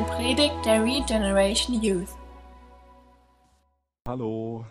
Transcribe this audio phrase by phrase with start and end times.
[0.00, 2.08] eine Predigt der Regeneration Youth.
[4.08, 4.64] Hallo,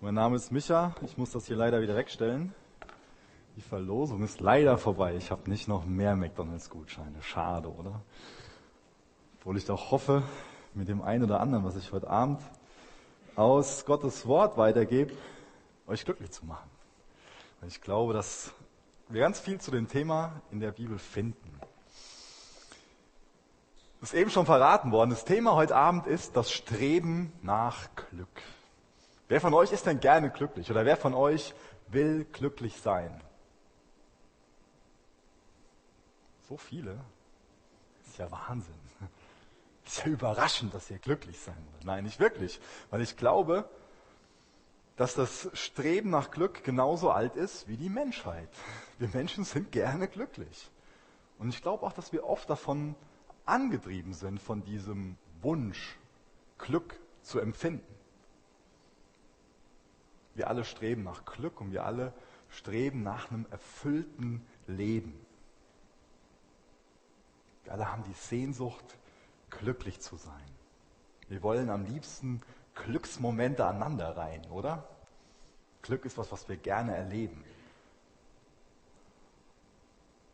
[0.00, 0.94] mein Name ist Micha.
[1.02, 2.54] Ich muss das hier leider wieder wegstellen.
[3.56, 5.16] Die Verlosung ist leider vorbei.
[5.16, 7.20] Ich habe nicht noch mehr McDonalds-Gutscheine.
[7.20, 8.00] Schade, oder?
[9.38, 10.22] Obwohl ich doch hoffe,
[10.72, 12.40] mit dem einen oder anderen, was ich heute Abend
[13.36, 15.12] aus Gottes Wort weitergebe,
[15.86, 16.70] euch glücklich zu machen.
[17.66, 18.54] Ich glaube, dass
[19.10, 21.52] wir ganz viel zu dem Thema in der Bibel finden.
[24.02, 25.10] Ist eben schon verraten worden.
[25.10, 28.42] Das Thema heute Abend ist das Streben nach Glück.
[29.28, 31.54] Wer von euch ist denn gerne glücklich oder wer von euch
[31.86, 33.22] will glücklich sein?
[36.48, 36.98] So viele.
[38.00, 38.74] Das ist ja Wahnsinn.
[39.84, 41.84] Das ist ja überraschend, dass ihr glücklich sein wollt.
[41.84, 42.60] Nein, nicht wirklich.
[42.90, 43.68] Weil ich glaube,
[44.96, 48.48] dass das Streben nach Glück genauso alt ist wie die Menschheit.
[48.98, 50.70] Wir Menschen sind gerne glücklich.
[51.38, 52.96] Und ich glaube auch, dass wir oft davon
[53.44, 55.96] angetrieben sind, von diesem Wunsch,
[56.58, 57.94] Glück zu empfinden.
[60.34, 62.12] Wir alle streben nach Glück und wir alle
[62.48, 65.14] streben nach einem erfüllten Leben.
[67.64, 68.98] Wir alle haben die Sehnsucht,
[69.50, 70.50] glücklich zu sein.
[71.28, 72.42] Wir wollen am liebsten
[72.74, 74.88] Glücksmomente aneinander rein, oder?
[75.82, 77.44] Glück ist was, was wir gerne erleben.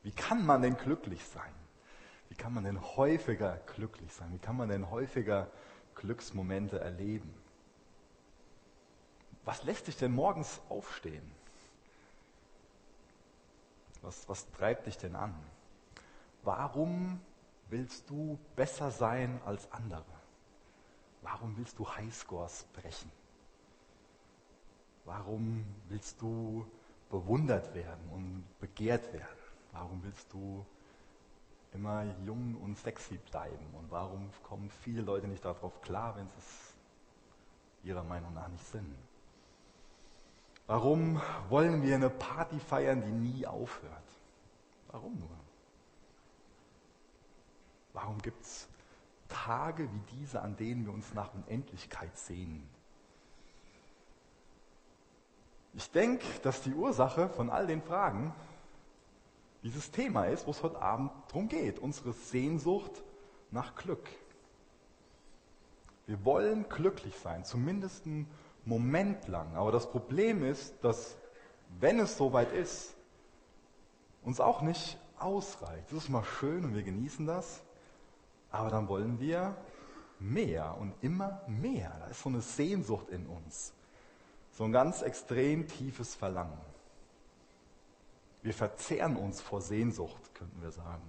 [0.03, 1.53] Wie kann man denn glücklich sein?
[2.29, 4.33] Wie kann man denn häufiger glücklich sein?
[4.33, 5.51] Wie kann man denn häufiger
[5.95, 7.33] Glücksmomente erleben?
[9.45, 11.33] Was lässt dich denn morgens aufstehen?
[14.03, 15.35] Was, was treibt dich denn an?
[16.43, 17.21] Warum
[17.69, 20.05] willst du besser sein als andere?
[21.23, 23.11] Warum willst du Highscores brechen?
[25.05, 26.67] Warum willst du
[27.11, 29.39] bewundert werden und begehrt werden?
[29.73, 30.65] Warum willst du
[31.73, 33.67] immer jung und sexy bleiben?
[33.75, 36.75] Und warum kommen viele Leute nicht darauf klar, wenn sie es
[37.85, 38.95] ihrer Meinung nach nicht sind?
[40.67, 43.93] Warum wollen wir eine Party feiern, die nie aufhört?
[44.89, 45.29] Warum nur?
[47.95, 48.69] Warum gibt es
[49.29, 52.69] Tage wie diese, an denen wir uns nach Unendlichkeit sehnen?
[55.75, 58.35] Ich denke, dass die Ursache von all den Fragen
[59.63, 63.03] dieses Thema ist, wo es heute Abend darum geht, unsere Sehnsucht
[63.51, 64.09] nach Glück.
[66.07, 68.31] Wir wollen glücklich sein, zumindest einen
[68.65, 69.57] Moment lang.
[69.57, 71.17] Aber das Problem ist, dass
[71.81, 72.95] wenn es soweit ist,
[74.23, 75.91] uns auch nicht ausreicht.
[75.91, 77.63] Das ist mal schön und wir genießen das.
[78.51, 79.57] Aber dann wollen wir
[80.19, 81.95] mehr und immer mehr.
[82.01, 83.73] Da ist so eine Sehnsucht in uns.
[84.53, 86.59] So ein ganz extrem tiefes Verlangen.
[88.49, 91.07] Wir verzehren uns vor Sehnsucht, könnten wir sagen.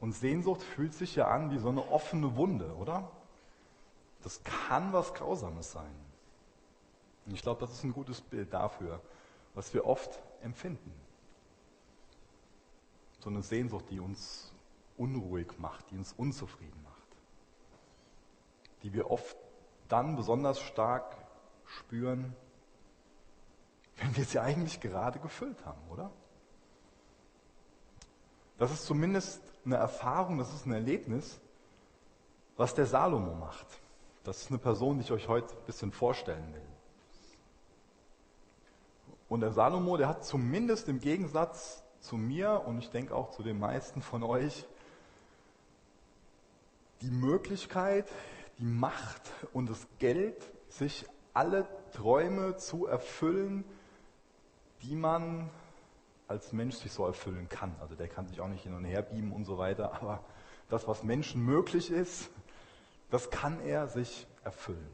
[0.00, 3.10] Und Sehnsucht fühlt sich ja an wie so eine offene Wunde, oder?
[4.22, 5.94] Das kann was Grausames sein.
[7.26, 9.02] Und ich glaube, das ist ein gutes Bild dafür,
[9.52, 10.94] was wir oft empfinden.
[13.18, 14.50] So eine Sehnsucht, die uns
[14.96, 17.18] unruhig macht, die uns unzufrieden macht.
[18.82, 19.36] Die wir oft
[19.88, 21.18] dann besonders stark
[21.66, 22.34] spüren,
[23.96, 26.10] wenn wir sie eigentlich gerade gefüllt haben, oder?
[28.58, 31.40] Das ist zumindest eine Erfahrung, das ist ein Erlebnis,
[32.56, 33.66] was der Salomo macht.
[34.22, 36.62] Das ist eine Person, die ich euch heute ein bisschen vorstellen will.
[39.28, 43.42] Und der Salomo, der hat zumindest im Gegensatz zu mir und ich denke auch zu
[43.42, 44.66] den meisten von euch
[47.00, 48.06] die Möglichkeit,
[48.58, 49.22] die Macht
[49.52, 50.36] und das Geld,
[50.68, 53.64] sich alle Träume zu erfüllen,
[54.84, 55.50] die man
[56.28, 57.74] als Mensch sich so erfüllen kann.
[57.80, 60.20] Also der kann sich auch nicht hin und her beamen und so weiter, aber
[60.68, 62.30] das, was Menschen möglich ist,
[63.10, 64.90] das kann er sich erfüllen.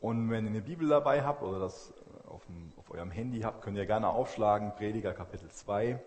[0.00, 1.92] Und wenn ihr eine Bibel dabei habt oder das
[2.28, 6.00] auf, dem, auf eurem Handy habt, könnt ihr gerne aufschlagen, Prediger Kapitel 2.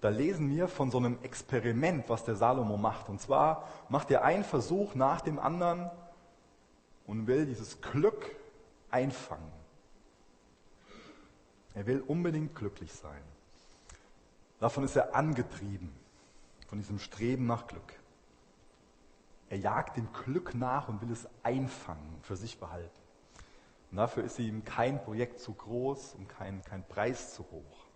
[0.00, 3.08] Da lesen wir von so einem Experiment, was der Salomo macht.
[3.08, 5.90] Und zwar macht er einen Versuch nach dem anderen
[7.06, 8.34] und will dieses Glück
[8.90, 9.53] einfangen.
[11.74, 13.22] Er will unbedingt glücklich sein.
[14.60, 15.92] Davon ist er angetrieben,
[16.68, 17.94] von diesem Streben nach Glück.
[19.50, 22.90] Er jagt dem Glück nach und will es einfangen, für sich behalten.
[23.90, 27.86] Und dafür ist ihm kein Projekt zu groß und kein, kein Preis zu hoch.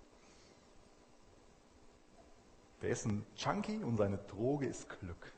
[2.82, 5.32] Der ist ein Junkie und seine Droge ist Glück.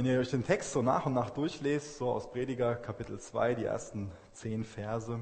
[0.00, 3.54] Wenn ihr euch den Text so nach und nach durchlest, so aus Prediger Kapitel 2,
[3.56, 5.20] die ersten zehn Verse,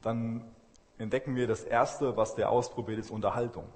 [0.00, 0.50] dann
[0.96, 3.66] entdecken wir das Erste, was der ausprobiert, ist Unterhaltung.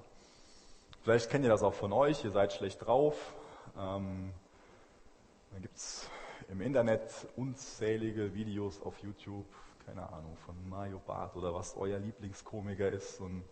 [1.03, 3.35] Vielleicht kennt ihr das auch von euch, ihr seid schlecht drauf.
[3.77, 4.33] Ähm,
[5.51, 6.09] da gibt es
[6.49, 9.45] im Internet unzählige Videos auf YouTube,
[9.85, 13.21] keine Ahnung, von Mario Barth oder was euer Lieblingskomiker ist.
[13.21, 13.43] Und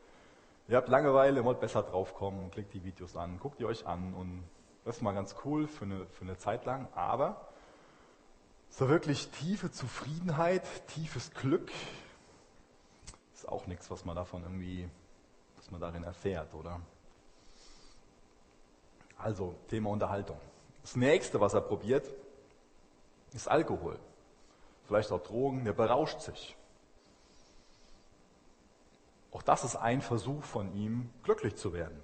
[0.67, 4.43] ihr habt Langeweile, wollt besser draufkommen, klickt die Videos an, guckt ihr euch an und
[4.85, 7.47] das ist mal ganz cool für eine, für eine Zeit lang, aber
[8.69, 11.71] so wirklich tiefe Zufriedenheit, tiefes Glück
[13.33, 14.89] ist auch nichts, was man davon irgendwie,
[15.55, 16.79] was man darin erfährt, oder?
[19.17, 20.39] Also, Thema Unterhaltung.
[20.81, 22.07] Das nächste, was er probiert,
[23.33, 23.99] ist Alkohol.
[24.85, 26.55] Vielleicht auch Drogen, der berauscht sich.
[29.37, 32.01] Auch das ist ein Versuch von ihm, glücklich zu werden.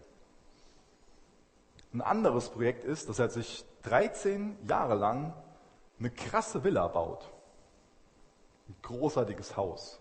[1.92, 5.34] Ein anderes Projekt ist, dass er sich 13 Jahre lang
[5.98, 7.34] eine krasse Villa baut.
[8.70, 10.00] Ein großartiges Haus.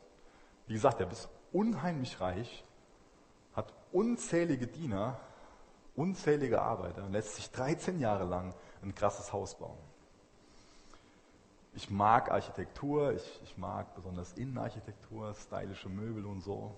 [0.66, 2.66] Wie gesagt, er ist unheimlich reich,
[3.54, 5.18] hat unzählige Diener,
[5.96, 8.52] unzählige Arbeiter und lässt sich 13 Jahre lang
[8.82, 9.78] ein krasses Haus bauen.
[11.72, 16.76] Ich mag Architektur, ich, ich mag besonders Innenarchitektur, stylische Möbel und so.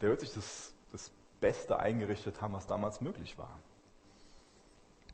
[0.00, 1.10] Der wird sich das, das
[1.40, 3.58] Beste eingerichtet haben, was damals möglich war.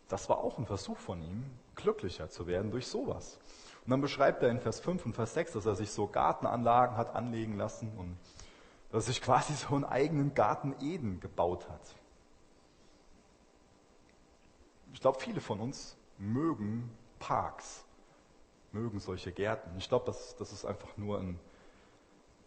[0.09, 1.45] Das war auch ein Versuch von ihm,
[1.77, 3.39] glücklicher zu werden durch sowas.
[3.85, 6.97] Und dann beschreibt er in Vers 5 und Vers 6, dass er sich so Gartenanlagen
[6.97, 8.17] hat anlegen lassen und
[8.91, 11.81] dass er sich quasi so einen eigenen Garten Eden gebaut hat.
[14.93, 16.91] Ich glaube, viele von uns mögen
[17.21, 17.85] Parks,
[18.73, 19.71] mögen solche Gärten.
[19.79, 21.39] Ich glaube, dass, dass es einfach nur ein,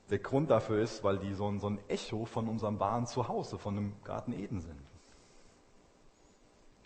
[0.09, 3.57] der Grund dafür ist, weil die so ein, so ein Echo von unserem wahren Zuhause,
[3.57, 4.79] von dem Garten Eden sind.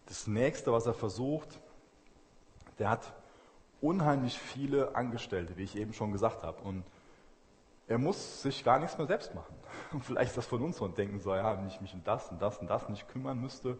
[0.05, 1.59] Das nächste, was er versucht,
[2.79, 3.13] der hat
[3.81, 6.61] unheimlich viele Angestellte, wie ich eben schon gesagt habe.
[6.61, 6.83] Und
[7.87, 9.55] er muss sich gar nichts mehr selbst machen.
[9.91, 12.41] Und vielleicht das von uns ein Denken so, ja, wenn ich mich um das und
[12.41, 13.77] das und das nicht kümmern müsste,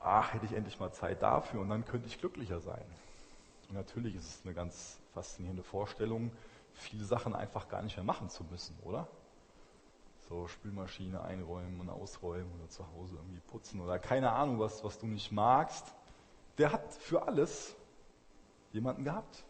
[0.00, 2.84] ach, hätte ich endlich mal Zeit dafür und dann könnte ich glücklicher sein.
[3.68, 6.30] Und natürlich ist es eine ganz faszinierende Vorstellung,
[6.78, 9.08] viele Sachen einfach gar nicht mehr machen zu müssen, oder?
[10.28, 14.98] So Spülmaschine einräumen und ausräumen oder zu Hause irgendwie putzen oder keine Ahnung was, was
[14.98, 15.94] du nicht magst.
[16.58, 17.74] Der hat für alles
[18.72, 19.44] jemanden gehabt.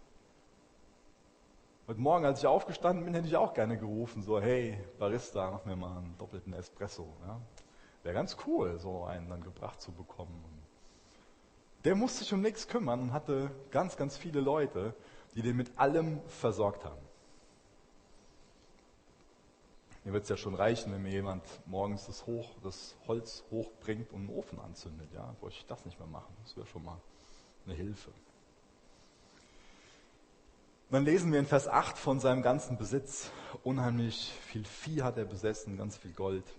[1.86, 5.64] Heute Morgen, als ich aufgestanden bin, hätte ich auch gerne gerufen, so, hey, Barista, mach
[5.64, 7.08] mir mal einen doppelten Espresso.
[7.26, 7.40] Ja?
[8.02, 10.44] Wäre ganz cool, so einen dann gebracht zu bekommen.
[11.84, 14.94] Der musste sich um nichts kümmern und hatte ganz, ganz viele Leute,
[15.34, 17.07] die den mit allem versorgt haben.
[20.08, 24.10] Mir wird es ja schon reichen, wenn mir jemand morgens das, hoch, das Holz hochbringt
[24.10, 25.12] und einen Ofen anzündet.
[25.12, 26.34] Ja, wollte ich das nicht mehr machen.
[26.44, 26.98] Das wäre schon mal
[27.66, 28.10] eine Hilfe.
[30.88, 33.30] dann lesen wir in Vers 8 von seinem ganzen Besitz.
[33.64, 36.54] Unheimlich viel Vieh hat er besessen, ganz viel Gold.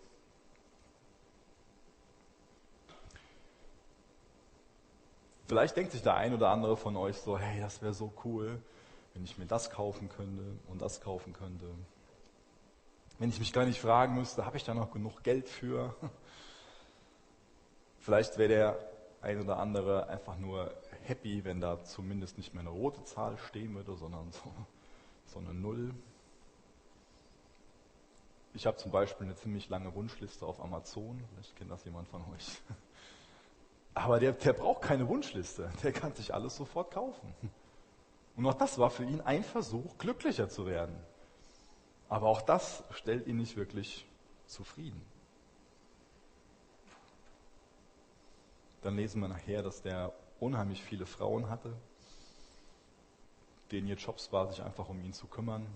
[5.48, 8.62] Vielleicht denkt sich der ein oder andere von euch so, hey, das wäre so cool,
[9.16, 11.66] wenn ich mir das kaufen könnte und das kaufen könnte.
[13.20, 15.94] Wenn ich mich gar nicht fragen müsste, habe ich da noch genug Geld für?
[18.00, 18.90] Vielleicht wäre der
[19.22, 20.74] ein oder andere einfach nur
[21.04, 24.54] happy, wenn da zumindest nicht mehr eine rote Zahl stehen würde, sondern so,
[25.26, 25.94] so eine Null.
[28.54, 31.22] Ich habe zum Beispiel eine ziemlich lange Wunschliste auf Amazon.
[31.34, 32.62] Vielleicht kennt das jemand von euch.
[33.94, 35.70] Aber der, der braucht keine Wunschliste.
[35.84, 37.36] Der kann sich alles sofort kaufen.
[38.38, 40.96] Und auch das war für ihn ein Versuch, glücklicher zu werden.
[42.10, 44.06] Aber auch das stellt ihn nicht wirklich
[44.48, 45.02] zufrieden.
[48.82, 51.72] Dann lesen wir nachher, dass der unheimlich viele Frauen hatte,
[53.72, 55.68] denen ihr Jobs war, sich einfach um ihn zu kümmern.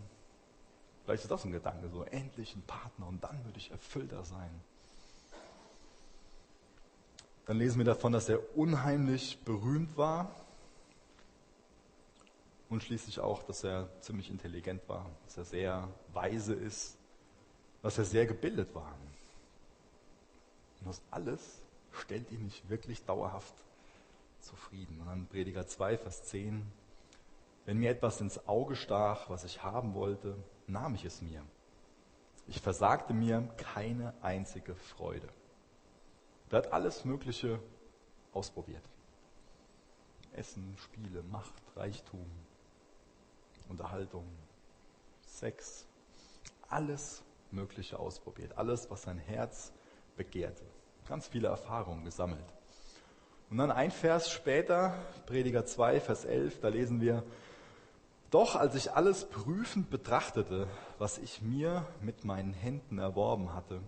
[1.03, 4.49] Vielleicht ist das ein Gedanke, so endlich ein Partner und dann würde ich erfüllter sein.
[7.45, 10.42] Dann lesen wir davon, dass er unheimlich berühmt war
[12.69, 16.97] und schließlich auch, dass er ziemlich intelligent war, dass er sehr weise ist,
[17.81, 18.95] dass er sehr gebildet war.
[20.79, 23.53] Und das alles stellt ihn nicht wirklich dauerhaft
[24.39, 24.99] zufrieden.
[24.99, 26.65] Und dann Prediger 2, Vers 10.
[27.65, 30.35] Wenn mir etwas ins Auge stach, was ich haben wollte,
[30.67, 31.41] nahm ich es mir.
[32.47, 35.27] Ich versagte mir keine einzige Freude.
[36.49, 37.59] Er hat alles Mögliche
[38.31, 38.83] ausprobiert.
[40.33, 42.25] Essen, Spiele, Macht, Reichtum,
[43.69, 44.25] Unterhaltung,
[45.25, 45.85] Sex,
[46.69, 49.71] alles Mögliche ausprobiert, alles, was sein Herz
[50.15, 50.63] begehrte.
[51.07, 52.45] Ganz viele Erfahrungen gesammelt.
[53.49, 57.23] Und dann ein Vers später, Prediger 2, Vers 11, da lesen wir,
[58.31, 60.67] Doch als ich alles prüfend betrachtete,
[60.97, 63.81] was ich mir mit meinen Händen erworben hatte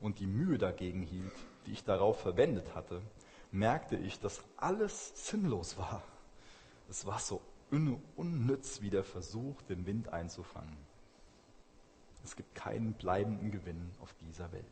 [0.00, 1.34] und die Mühe dagegen hielt,
[1.66, 3.02] die ich darauf verwendet hatte,
[3.50, 6.02] merkte ich, dass alles sinnlos war.
[6.88, 7.40] Es war so
[7.70, 10.76] unnütz wie der Versuch, den Wind einzufangen.
[12.22, 14.64] Es gibt keinen bleibenden Gewinn auf dieser Welt.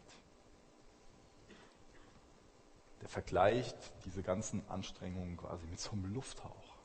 [3.02, 6.76] Der vergleicht diese ganzen Anstrengungen quasi mit so einem Lufthauch.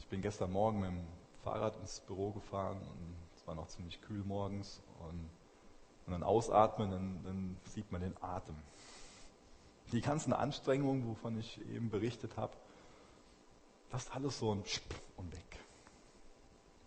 [0.00, 1.06] Ich bin gestern Morgen mit dem
[1.42, 5.30] Fahrrad ins Büro gefahren und es war noch ziemlich kühl morgens und,
[6.06, 8.56] und dann ausatmen, dann, dann sieht man den Atem.
[9.92, 12.52] Die ganzen Anstrengungen, wovon ich eben berichtet habe,
[13.92, 15.58] das ist alles so ein Schip und weg.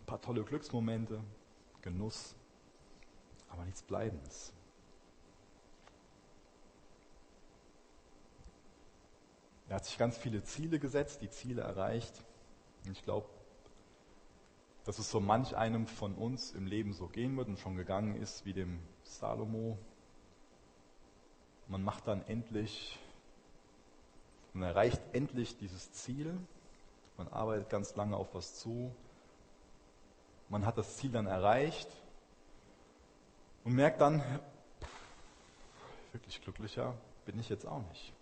[0.02, 1.24] Ein paar tolle Glücksmomente,
[1.84, 2.36] Genuss,
[3.48, 4.52] aber nichts Bleibendes.
[9.70, 12.24] Er hat sich ganz viele Ziele gesetzt, die Ziele erreicht.
[12.86, 13.30] Und ich glaube,
[14.84, 18.16] dass es so manch einem von uns im Leben so gehen wird und schon gegangen
[18.16, 19.78] ist wie dem Salomo.
[21.68, 22.98] Man macht dann endlich,
[24.54, 26.36] man erreicht endlich dieses Ziel.
[27.17, 28.91] Man arbeitet ganz lange auf was zu.
[30.50, 31.89] Man hat das Ziel dann erreicht
[33.63, 34.22] und merkt dann,
[36.12, 36.93] wirklich glücklicher
[37.25, 38.13] bin ich jetzt auch nicht.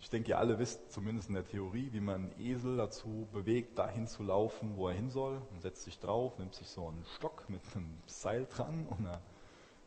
[0.00, 3.78] Ich denke, ihr alle wisst zumindest in der Theorie, wie man einen Esel dazu bewegt,
[3.78, 5.40] dahin zu laufen, wo er hin soll.
[5.50, 9.20] Man setzt sich drauf, nimmt sich so einen Stock mit einem Seil dran und einer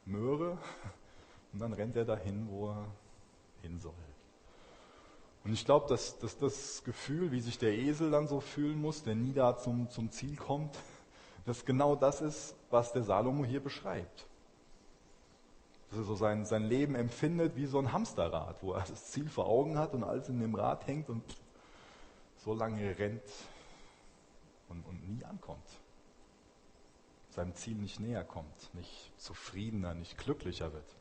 [0.05, 0.57] Möhre
[1.53, 2.85] und dann rennt er dahin, wo er
[3.61, 3.93] hin soll.
[5.48, 9.04] Und ich glaube, dass, dass das Gefühl, wie sich der Esel dann so fühlen muss,
[9.04, 10.77] der nie da zum, zum Ziel kommt,
[11.46, 14.27] dass genau das ist, was der Salomo hier beschreibt.
[15.89, 19.30] Dass er so sein, sein Leben empfindet wie so ein Hamsterrad, wo er das Ziel
[19.30, 21.24] vor Augen hat und alles in dem Rad hängt und
[22.44, 23.24] so lange rennt
[24.68, 25.70] und, und nie ankommt.
[27.30, 30.98] Seinem Ziel nicht näher kommt, nicht zufriedener, nicht glücklicher wird.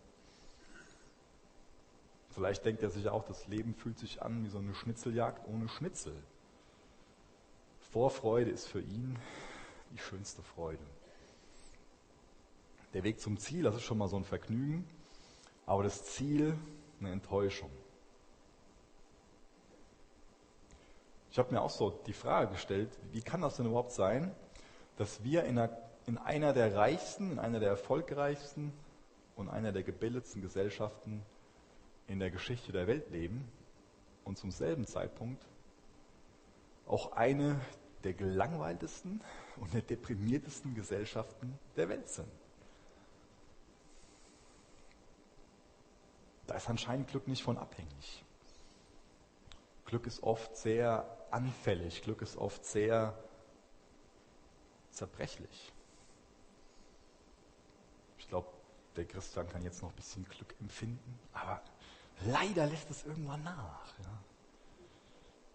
[2.36, 5.70] Vielleicht denkt er sich auch, das Leben fühlt sich an wie so eine Schnitzeljagd ohne
[5.70, 6.12] Schnitzel.
[7.92, 9.18] Vorfreude ist für ihn
[9.90, 10.84] die schönste Freude.
[12.92, 14.86] Der Weg zum Ziel, das ist schon mal so ein Vergnügen,
[15.64, 16.58] aber das Ziel
[17.00, 17.70] eine Enttäuschung.
[21.30, 24.30] Ich habe mir auch so die Frage gestellt, wie kann das denn überhaupt sein,
[24.98, 25.74] dass wir in einer,
[26.06, 28.74] in einer der reichsten, in einer der erfolgreichsten
[29.36, 31.24] und einer der gebildetsten Gesellschaften
[32.08, 33.50] in der Geschichte der Welt leben
[34.24, 35.44] und zum selben Zeitpunkt
[36.86, 37.60] auch eine
[38.04, 39.20] der gelangweiltesten
[39.56, 42.28] und der deprimiertesten Gesellschaften der Welt sind.
[46.46, 48.24] Da ist anscheinend Glück nicht von abhängig.
[49.86, 53.18] Glück ist oft sehr anfällig, Glück ist oft sehr
[54.90, 55.72] zerbrechlich.
[58.18, 58.48] Ich glaube,
[58.96, 61.62] der Christian kann jetzt noch ein bisschen Glück empfinden, aber
[62.24, 63.98] Leider lässt es irgendwann nach.
[63.98, 64.18] Ja.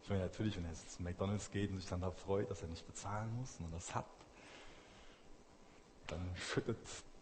[0.03, 2.61] Ich meine, natürlich, wenn er jetzt zu McDonalds geht und sich dann da freut, dass
[2.61, 4.05] er nicht bezahlen muss und das hat,
[6.07, 6.77] dann schüttet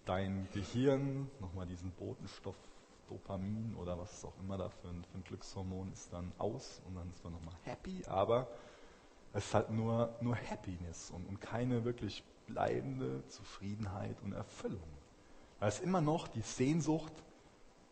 [0.06, 2.56] dein Gehirn nochmal diesen Botenstoff
[3.08, 6.96] Dopamin oder was auch immer da für ein, für ein Glückshormon ist, dann aus und
[6.96, 8.48] dann ist man nochmal happy, aber
[9.34, 14.99] es ist halt nur, nur Happiness und, und keine wirklich bleibende Zufriedenheit und Erfüllung.
[15.60, 17.14] Weil es immer noch die Sehnsucht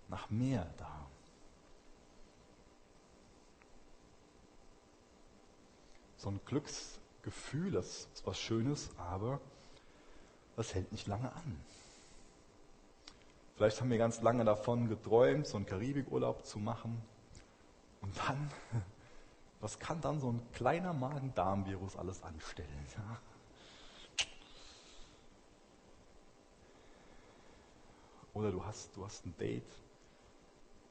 [0.10, 0.98] nach mehr da.
[6.28, 9.40] so ein Glücksgefühl, das ist was Schönes, aber
[10.56, 11.60] das hält nicht lange an.
[13.56, 17.02] Vielleicht haben wir ganz lange davon geträumt, so einen Karibikurlaub zu machen.
[18.02, 18.52] Und dann,
[19.62, 22.86] was kann dann so ein kleiner Magen-Darm-Virus alles anstellen?
[22.98, 23.20] Ja?
[28.38, 29.64] Oder du hast, du hast ein Date.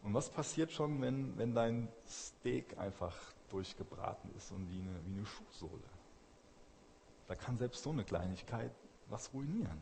[0.02, 3.16] Und was passiert schon, wenn, wenn dein Steak einfach
[3.50, 5.88] durchgebraten ist und wie eine, wie eine Schuhsohle.
[7.28, 8.72] Da kann selbst so eine Kleinigkeit
[9.08, 9.80] was ruinieren.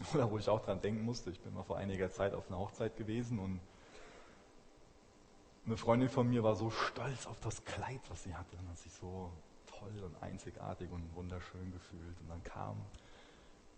[0.14, 2.58] Oder wo ich auch dran denken musste, ich bin mal vor einiger Zeit auf einer
[2.58, 3.60] Hochzeit gewesen und
[5.66, 8.78] eine Freundin von mir war so stolz auf das Kleid, was sie hatte und hat
[8.78, 9.32] sich so
[9.66, 12.20] toll und einzigartig und wunderschön gefühlt.
[12.20, 12.76] Und dann kam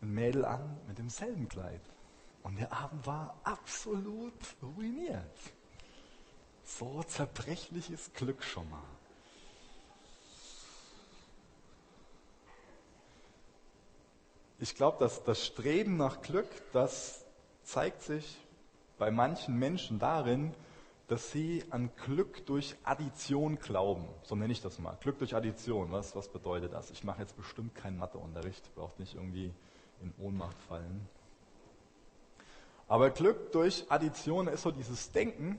[0.03, 1.81] ein Mädel an mit demselben Kleid.
[2.43, 5.39] Und der Abend war absolut ruiniert.
[6.65, 8.83] So zerbrechliches Glück schon mal.
[14.59, 17.25] Ich glaube, dass das Streben nach Glück, das
[17.65, 18.37] zeigt sich
[18.97, 20.55] bei manchen Menschen darin,
[21.09, 24.09] dass sie an Glück durch Addition glauben.
[24.23, 24.97] So nenne ich das mal.
[25.01, 25.91] Glück durch Addition.
[25.91, 26.91] Was, was bedeutet das?
[26.91, 29.53] Ich mache jetzt bestimmt keinen Matheunterricht, braucht nicht irgendwie
[30.01, 31.09] in Ohnmacht fallen.
[32.89, 35.59] Aber Glück durch Addition ist so dieses Denken,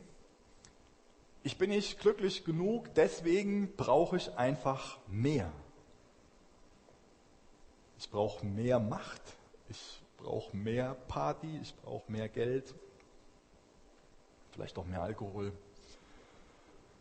[1.44, 5.52] ich bin nicht glücklich genug, deswegen brauche ich einfach mehr.
[7.98, 9.22] Ich brauche mehr Macht,
[9.70, 12.74] ich brauche mehr Party, ich brauche mehr Geld,
[14.52, 15.52] vielleicht auch mehr Alkohol.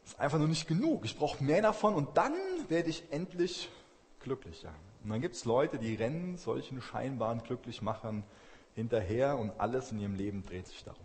[0.04, 1.04] Das ist einfach nur nicht genug.
[1.04, 2.34] Ich brauche mehr davon und dann
[2.68, 3.68] werde ich endlich
[4.20, 4.74] glücklicher.
[5.04, 8.24] Und dann gibt es Leute, die rennen solchen scheinbaren Glücklichmachern
[8.74, 11.04] hinterher und alles in ihrem Leben dreht sich darum.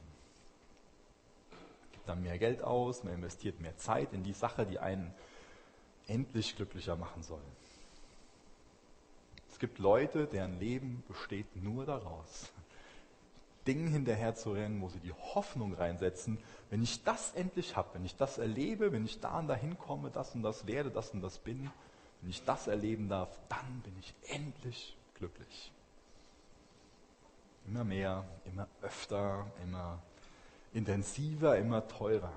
[1.92, 5.14] Gibt dann mehr Geld aus, man investiert mehr Zeit in die Sache, die einen
[6.08, 7.42] endlich glücklicher machen soll.
[9.52, 12.52] Es gibt Leute, deren Leben besteht nur daraus,
[13.66, 16.38] Dingen hinterher zu rennen, wo sie die Hoffnung reinsetzen,
[16.70, 20.10] wenn ich das endlich habe, wenn ich das erlebe, wenn ich da und dahin komme,
[20.10, 21.70] das und das werde, das und das bin,
[22.22, 25.72] wenn ich das erleben darf, dann bin ich endlich glücklich.
[27.68, 30.02] Immer mehr, immer öfter, immer
[30.74, 32.34] intensiver, immer teurer.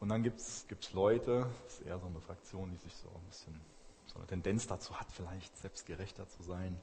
[0.00, 3.26] Und dann gibt es Leute, das ist eher so eine Fraktion, die sich so ein
[3.28, 3.60] bisschen
[4.06, 6.78] so eine Tendenz dazu hat, vielleicht selbstgerechter zu sein,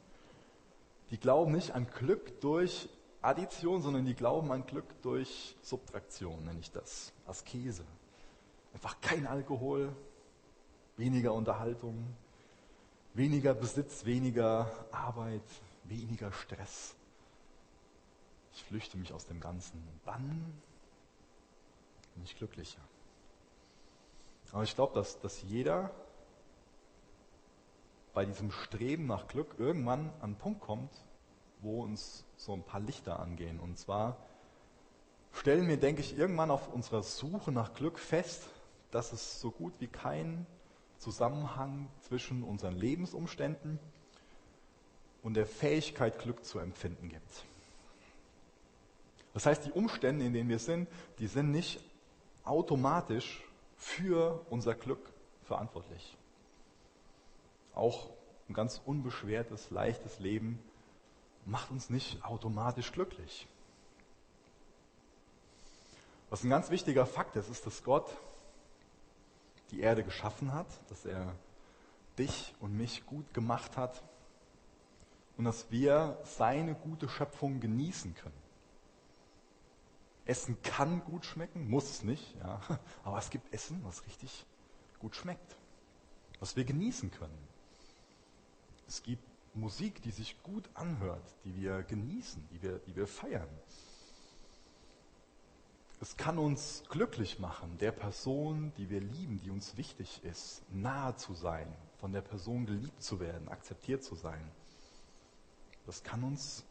[1.12, 2.90] die glauben nicht an Glück durch
[3.22, 7.14] Addition, sondern die glauben an Glück durch Subtraktion, nenne ich das.
[7.26, 7.84] Askese.
[8.74, 9.96] Einfach kein Alkohol,
[10.98, 12.16] weniger Unterhaltung,
[13.16, 15.42] weniger Besitz, weniger Arbeit,
[15.86, 16.96] weniger Stress.
[18.54, 19.82] Ich flüchte mich aus dem Ganzen.
[20.06, 20.62] Dann
[22.14, 22.82] bin ich glücklicher.
[24.52, 25.92] Aber ich glaube, dass, dass jeder
[28.14, 30.92] bei diesem Streben nach Glück irgendwann an einen Punkt kommt,
[31.62, 33.60] wo uns so ein paar Lichter angehen.
[33.60, 34.18] Und zwar
[35.34, 38.44] stellen wir, denke ich, irgendwann auf unserer Suche nach Glück fest,
[38.92, 40.48] dass es so gut wie keinen
[41.00, 43.80] Zusammenhang zwischen unseren Lebensumständen
[45.24, 47.46] und der Fähigkeit, Glück zu empfinden gibt.
[49.34, 50.88] Das heißt, die Umstände, in denen wir sind,
[51.20, 51.84] die sind nicht
[52.44, 53.44] automatisch
[53.76, 55.12] für unser Glück
[55.44, 56.18] verantwortlich
[57.76, 58.10] auch
[58.50, 60.60] ein ganz unbeschwertes, leichtes Leben
[61.46, 63.48] macht uns nicht automatisch glücklich.
[66.30, 68.10] Was ein ganz wichtiger Fakt ist, ist, dass Gott
[69.72, 71.36] die Erde geschaffen hat, dass er
[72.18, 74.04] dich und mich gut gemacht hat
[75.38, 78.46] und dass wir seine gute Schöpfung genießen können.
[80.26, 82.60] Essen kann gut schmecken, muss es nicht, ja,
[83.04, 84.46] aber es gibt Essen, was richtig
[85.00, 85.56] gut schmeckt,
[86.40, 87.38] was wir genießen können.
[88.88, 89.24] Es gibt
[89.54, 93.48] Musik, die sich gut anhört, die wir genießen, die wir, die wir feiern.
[96.02, 101.16] Es kann uns glücklich machen, der Person, die wir lieben, die uns wichtig ist, nahe
[101.16, 104.52] zu sein, von der Person geliebt zu werden, akzeptiert zu sein.
[105.86, 106.66] Das kann uns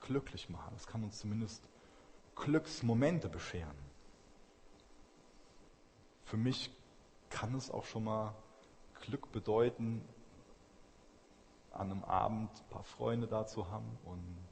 [0.00, 0.72] glücklich machen.
[0.74, 1.62] Das kann uns zumindest
[2.34, 3.76] Glücksmomente bescheren.
[6.24, 6.70] Für mich
[7.30, 8.34] kann es auch schon mal
[9.02, 10.02] Glück bedeuten,
[11.70, 14.45] an einem Abend ein paar Freunde da zu haben und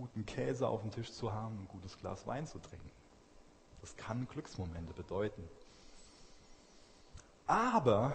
[0.00, 2.90] guten Käse auf dem Tisch zu haben, ein gutes Glas Wein zu trinken.
[3.82, 5.46] Das kann Glücksmomente bedeuten.
[7.46, 8.14] Aber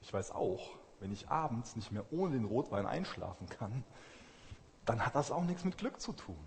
[0.00, 0.70] ich weiß auch,
[1.00, 3.84] wenn ich abends nicht mehr ohne den Rotwein einschlafen kann,
[4.86, 6.42] dann hat das auch nichts mit Glück zu tun.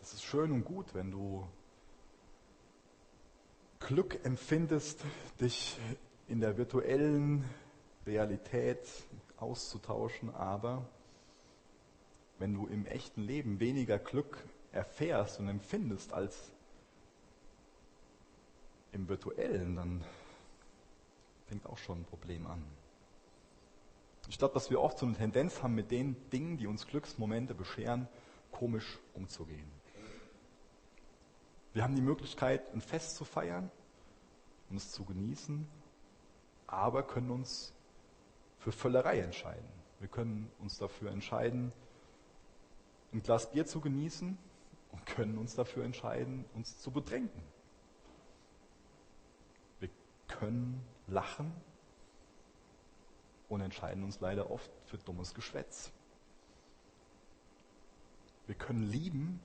[0.00, 1.46] Das ist schön und gut, wenn du
[3.80, 5.04] Glück empfindest,
[5.38, 5.78] dich
[6.28, 7.44] in der virtuellen
[8.06, 8.86] Realität
[9.38, 10.86] auszutauschen, aber
[12.38, 16.52] wenn du im echten Leben weniger Glück erfährst und empfindest als
[18.92, 20.04] im virtuellen, dann
[21.46, 22.62] fängt auch schon ein Problem an.
[24.28, 27.54] Ich glaube, dass wir oft so eine Tendenz haben, mit den Dingen, die uns Glücksmomente
[27.54, 28.06] bescheren,
[28.50, 29.70] komisch umzugehen.
[31.72, 33.70] Wir haben die Möglichkeit, ein Fest zu feiern
[34.68, 35.66] und es zu genießen,
[36.68, 37.74] aber können uns
[38.58, 39.68] für Völlerei entscheiden.
[39.98, 41.72] Wir können uns dafür entscheiden,
[43.12, 44.38] ein Glas Bier zu genießen
[44.92, 47.30] und können uns dafür entscheiden, uns zu bedrängen.
[49.80, 49.88] Wir
[50.28, 51.52] können lachen
[53.48, 55.90] und entscheiden uns leider oft für dummes Geschwätz.
[58.46, 59.40] Wir können lieben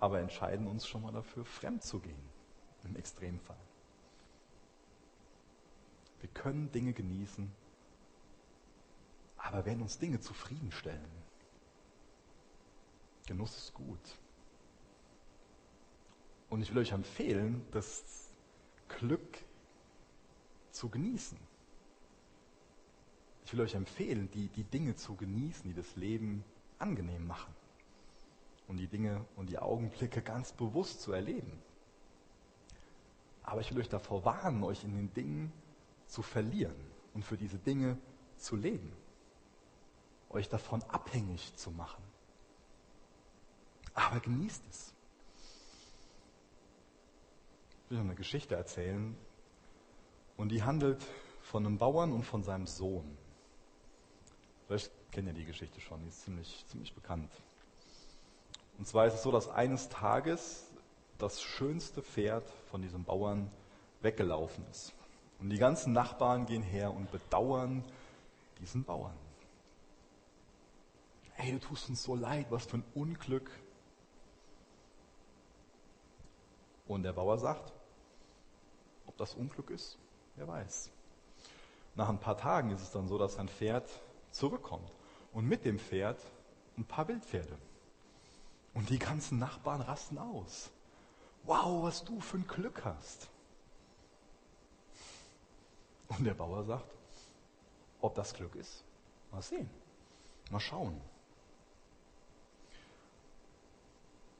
[0.00, 2.28] aber entscheiden uns schon mal dafür, fremd zu gehen,
[2.84, 3.56] im Extremfall.
[6.20, 7.50] Wir können Dinge genießen,
[9.42, 11.10] Aber wenn uns Dinge zufriedenstellen,
[13.26, 14.18] Genuss ist gut.
[16.48, 18.32] Und ich will euch empfehlen, das
[18.88, 19.38] Glück
[20.72, 21.38] zu genießen.
[23.44, 26.44] Ich will euch empfehlen, die, die Dinge zu genießen, die das Leben
[26.78, 27.54] angenehm machen.
[28.68, 31.60] Und die Dinge und die Augenblicke ganz bewusst zu erleben.
[33.42, 35.52] Aber ich will euch davor warnen, euch in den Dingen
[36.10, 36.74] zu verlieren
[37.14, 37.96] und für diese Dinge
[38.36, 38.92] zu leben.
[40.28, 42.02] Euch davon abhängig zu machen.
[43.94, 44.94] Aber genießt es.
[47.84, 49.16] Ich will euch eine Geschichte erzählen.
[50.36, 51.04] Und die handelt
[51.42, 53.16] von einem Bauern und von seinem Sohn.
[54.66, 57.32] Vielleicht kennt ihr die Geschichte schon, die ist ziemlich, ziemlich bekannt.
[58.78, 60.70] Und zwar ist es so, dass eines Tages
[61.18, 63.50] das schönste Pferd von diesem Bauern
[64.00, 64.94] weggelaufen ist.
[65.40, 67.82] Und die ganzen Nachbarn gehen her und bedauern
[68.60, 69.16] diesen Bauern.
[71.32, 73.50] Hey, du tust uns so leid, was für ein Unglück.
[76.86, 77.72] Und der Bauer sagt,
[79.06, 79.96] ob das Unglück ist,
[80.36, 80.90] wer weiß.
[81.94, 83.88] Nach ein paar Tagen ist es dann so, dass sein Pferd
[84.32, 84.92] zurückkommt.
[85.32, 86.18] Und mit dem Pferd
[86.76, 87.56] ein paar Wildpferde.
[88.74, 90.70] Und die ganzen Nachbarn rasten aus.
[91.44, 93.30] Wow, was du für ein Glück hast.
[96.10, 96.94] Und der Bauer sagt,
[98.00, 98.84] ob das Glück ist,
[99.30, 99.70] mal sehen,
[100.50, 101.00] mal schauen.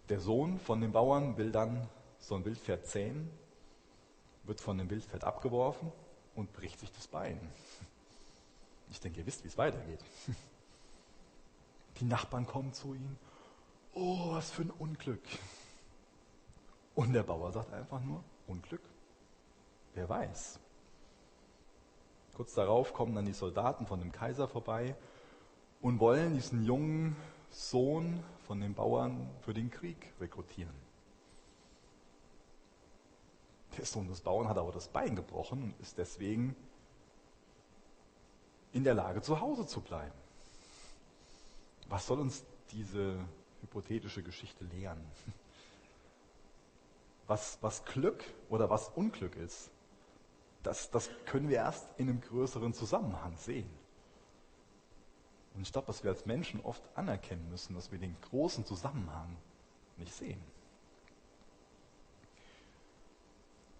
[0.09, 3.31] Der Sohn von dem Bauern will dann so ein Wildpferd zähmen,
[4.45, 5.93] wird von dem Wildpferd abgeworfen
[6.35, 7.41] und bricht sich das Bein.
[8.91, 10.01] Ich denke, ihr wisst, wie es weitergeht.
[12.01, 13.17] Die Nachbarn kommen zu ihm.
[13.95, 15.23] Oh, was für ein Unglück.
[16.97, 18.83] Und der Bauer sagt einfach nur, Unglück.
[19.95, 20.59] Wer weiß.
[22.35, 24.97] Kurz darauf kommen dann die Soldaten von dem Kaiser vorbei
[25.81, 27.17] und wollen diesen jungen
[27.51, 30.75] Sohn von den Bauern für den Krieg rekrutieren.
[33.77, 36.57] Der Sohn des Bauern hat aber das Bein gebrochen und ist deswegen
[38.73, 40.15] in der Lage, zu Hause zu bleiben.
[41.89, 43.17] Was soll uns diese
[43.63, 45.05] hypothetische Geschichte lehren?
[47.27, 49.71] Was, was Glück oder was Unglück ist,
[50.63, 53.71] das, das können wir erst in einem größeren Zusammenhang sehen.
[55.55, 59.37] Und ich glaube, dass wir als Menschen oft anerkennen müssen, dass wir den großen Zusammenhang
[59.97, 60.41] nicht sehen.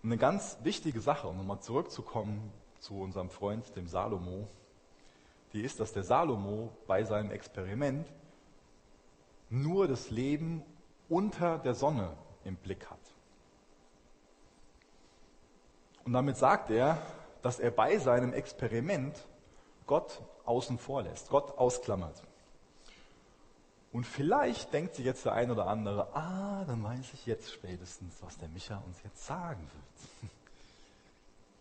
[0.03, 4.49] Und eine ganz wichtige Sache, um nochmal zurückzukommen zu unserem Freund, dem Salomo,
[5.53, 8.07] die ist, dass der Salomo bei seinem Experiment
[9.51, 10.63] nur das Leben
[11.09, 13.01] unter der Sonne im Blick hat.
[16.05, 16.99] Und damit sagt er,
[17.43, 19.17] dass er bei seinem Experiment
[19.87, 22.23] Gott außen vor lässt, Gott ausklammert.
[23.93, 28.15] Und vielleicht denkt sich jetzt der ein oder andere, ah, dann weiß ich jetzt spätestens,
[28.23, 30.31] was der Micha uns jetzt sagen wird.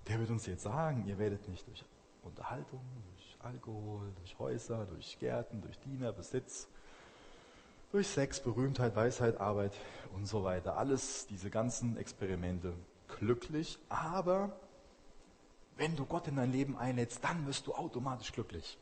[0.08, 1.86] Der wird uns jetzt sagen, ihr werdet nicht durch
[2.24, 2.82] Unterhaltung,
[3.14, 6.68] durch Alkohol, durch Häuser, durch Gärten, durch Diener, Besitz,
[7.92, 9.74] durch Sex, Berühmtheit, Weisheit, Arbeit
[10.16, 10.78] und so weiter.
[10.78, 12.74] Alles diese ganzen Experimente
[13.18, 14.58] glücklich, aber
[15.78, 18.78] wenn du Gott in dein Leben einlädst, dann wirst du automatisch glücklich.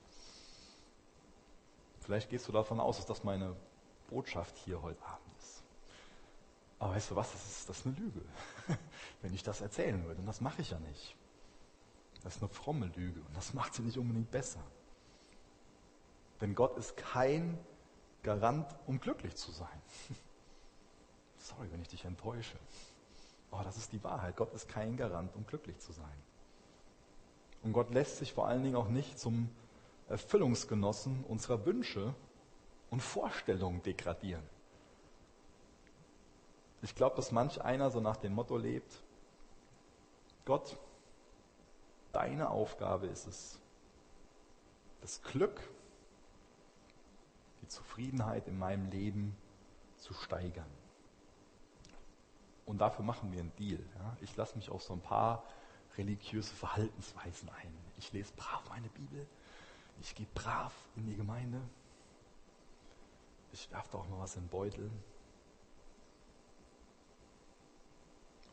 [2.02, 3.56] Vielleicht gehst du davon aus, dass das meine
[4.10, 5.63] Botschaft hier heute Abend ist.
[6.80, 8.22] Aber weißt du was, das ist, das ist eine Lüge,
[9.22, 10.22] wenn ich das erzählen würde.
[10.22, 11.16] Und das mache ich ja nicht.
[12.24, 14.63] Das ist eine fromme Lüge und das macht sie nicht unbedingt besser.
[16.42, 17.58] Denn Gott ist kein
[18.24, 19.82] Garant, um glücklich zu sein.
[21.38, 22.58] Sorry, wenn ich dich enttäusche.
[23.51, 24.36] Aber das ist die Wahrheit.
[24.36, 26.05] Gott ist kein Garant, um glücklich zu sein.
[27.63, 29.49] Und Gott lässt sich vor allen Dingen auch nicht zum
[30.10, 32.13] Erfüllungsgenossen unserer Wünsche
[32.89, 34.43] und Vorstellungen degradieren.
[36.81, 39.01] Ich glaube, dass manch einer so nach dem Motto lebt,
[40.45, 40.77] Gott,
[42.13, 43.60] deine Aufgabe ist es,
[45.01, 45.60] das Glück,
[47.62, 49.36] die Zufriedenheit in meinem Leben
[49.97, 50.69] zu steigern.
[52.67, 53.80] Und dafür machen wir einen Deal.
[53.97, 54.17] Ja?
[54.21, 55.43] Ich lasse mich auf so ein paar
[55.97, 57.73] religiöse Verhaltensweisen ein.
[57.97, 59.25] Ich lese brav meine Bibel.
[60.01, 61.62] Ich gehe brav in die Gemeinde.
[63.53, 64.91] Ich werfe da auch mal was in den Beutel.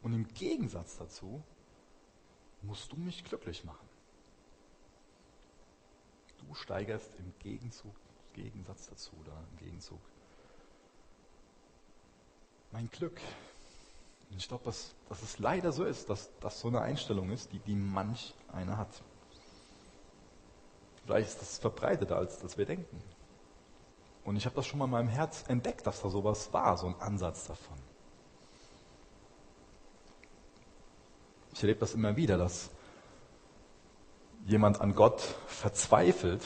[0.03, 1.43] Und im Gegensatz dazu
[2.63, 3.89] musst du mich glücklich machen.
[6.39, 7.95] Du steigerst im Gegenzug,
[8.33, 10.01] Gegensatz dazu, da im Gegenzug
[12.71, 13.21] mein Glück.
[14.31, 17.53] Und ich glaube, dass, dass es leider so ist, dass das so eine Einstellung ist,
[17.53, 19.03] die, die manch einer hat.
[21.05, 23.01] Vielleicht ist das verbreiteter, als dass wir denken.
[24.25, 26.87] Und ich habe das schon mal in meinem Herz entdeckt, dass da sowas war, so
[26.87, 27.77] ein Ansatz davon.
[31.53, 32.71] Ich erlebe das immer wieder, dass
[34.47, 36.43] jemand an Gott verzweifelt,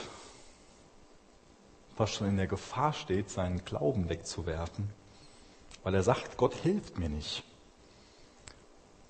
[1.97, 4.91] fast schon in der Gefahr steht, seinen Glauben wegzuwerfen,
[5.83, 7.43] weil er sagt, Gott hilft mir nicht.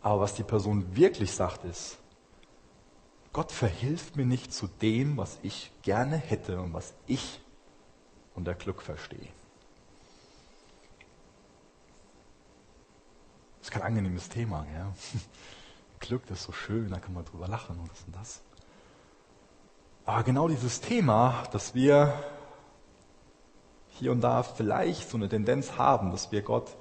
[0.00, 1.98] Aber was die Person wirklich sagt ist,
[3.32, 7.40] Gott verhilft mir nicht zu dem, was ich gerne hätte und was ich
[8.34, 9.28] unter Glück verstehe.
[13.58, 14.66] Das ist kein angenehmes Thema.
[14.72, 14.92] Ja?
[16.00, 18.40] Glück, das ist so schön, da kann man drüber lachen und das und das.
[20.06, 22.14] Aber genau dieses Thema, dass wir
[23.90, 26.76] hier und da vielleicht so eine Tendenz haben, dass wir Gott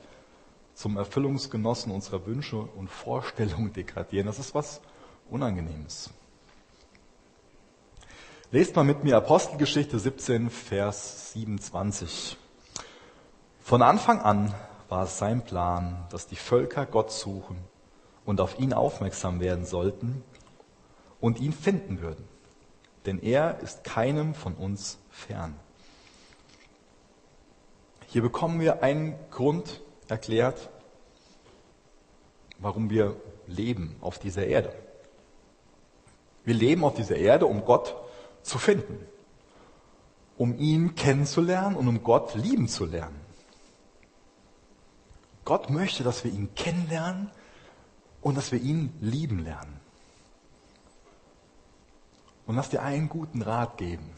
[0.77, 4.79] zum Erfüllungsgenossen unserer Wünsche und Vorstellungen degradieren, das ist was
[5.27, 6.11] Unangenehmes.
[8.51, 12.37] Lest mal mit mir Apostelgeschichte 17, Vers 27.
[13.59, 14.53] Von Anfang an
[14.87, 17.57] war es sein Plan, dass die Völker Gott suchen
[18.23, 20.23] und auf ihn aufmerksam werden sollten
[21.19, 22.27] und ihn finden würden.
[23.07, 25.55] Denn er ist keinem von uns fern.
[28.05, 30.69] Hier bekommen wir einen Grund erklärt,
[32.59, 33.15] warum wir
[33.45, 34.73] leben auf dieser Erde.
[36.43, 37.95] Wir leben auf dieser Erde, um Gott
[38.41, 39.05] zu finden,
[40.37, 43.19] um ihn kennenzulernen und um Gott lieben zu lernen.
[45.43, 47.31] Gott möchte, dass wir ihn kennenlernen
[48.21, 49.79] und dass wir ihn lieben lernen.
[52.45, 54.09] Und lass dir einen guten Rat geben.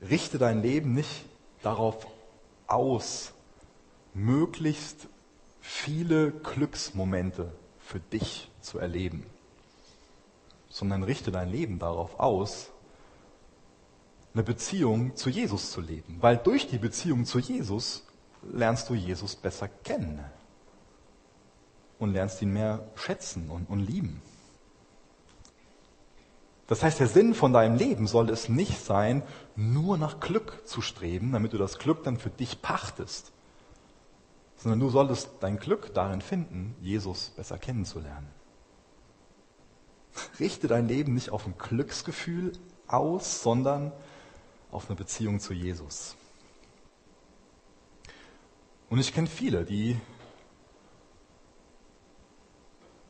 [0.00, 1.26] Richte dein Leben nicht
[1.62, 2.06] darauf
[2.70, 3.32] aus,
[4.14, 5.08] möglichst
[5.60, 9.26] viele Glücksmomente für dich zu erleben,
[10.68, 12.70] sondern richte dein Leben darauf aus,
[14.32, 16.18] eine Beziehung zu Jesus zu leben.
[16.20, 18.06] Weil durch die Beziehung zu Jesus
[18.42, 20.24] lernst du Jesus besser kennen
[21.98, 24.22] und lernst ihn mehr schätzen und, und lieben.
[26.70, 29.24] Das heißt, der Sinn von deinem Leben soll es nicht sein,
[29.56, 33.32] nur nach Glück zu streben, damit du das Glück dann für dich pachtest,
[34.56, 38.28] sondern du solltest dein Glück darin finden, Jesus besser kennenzulernen.
[40.38, 42.52] Richte dein Leben nicht auf ein Glücksgefühl
[42.86, 43.90] aus, sondern
[44.70, 46.14] auf eine Beziehung zu Jesus.
[48.90, 50.00] Und ich kenne viele, die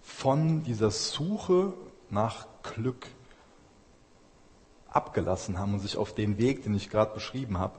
[0.00, 1.74] von dieser Suche
[2.08, 3.06] nach Glück
[4.90, 7.74] abgelassen haben und sich auf den Weg, den ich gerade beschrieben habe,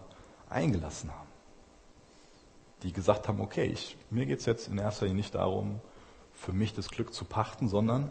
[0.50, 1.28] eingelassen haben.
[2.84, 5.80] Die gesagt haben, okay, ich, mir geht es jetzt in erster Linie nicht darum,
[6.34, 8.10] für mich das Glück zu pachten, sondern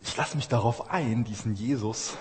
[0.00, 2.16] ich lasse mich darauf ein, diesen Jesus